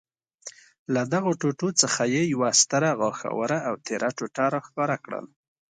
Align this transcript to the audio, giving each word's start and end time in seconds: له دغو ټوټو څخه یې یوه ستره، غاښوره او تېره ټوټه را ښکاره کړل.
له 0.93 1.01
دغو 1.13 1.31
ټوټو 1.41 1.69
څخه 1.81 2.01
یې 2.13 2.21
یوه 2.33 2.49
ستره، 2.61 2.89
غاښوره 2.99 3.57
او 3.67 3.73
تېره 3.85 4.09
ټوټه 4.17 4.45
را 4.53 4.59
ښکاره 4.67 4.97
کړل. 5.05 5.25